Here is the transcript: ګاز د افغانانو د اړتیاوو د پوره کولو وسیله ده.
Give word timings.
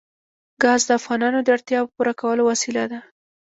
ګاز 0.63 0.81
د 0.85 0.89
افغانانو 0.99 1.39
د 1.43 1.47
اړتیاوو 1.55 1.89
د 1.89 1.93
پوره 1.95 2.13
کولو 2.21 2.41
وسیله 2.51 2.83
ده. 2.91 2.99